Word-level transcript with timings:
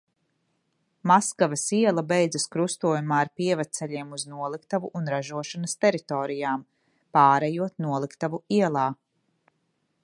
Maskavas 1.09 1.65
iela 1.79 2.03
beidzas 2.11 2.45
krustojumā 2.55 3.19
ar 3.25 3.31
pievedceļiem 3.41 4.17
uz 4.17 4.25
noliktavu 4.33 4.91
un 5.01 5.13
ražošanas 5.15 5.79
teritorijām, 5.87 6.65
pārejot 7.19 7.79
Noliktavu 7.89 8.43
ielā. 8.61 8.91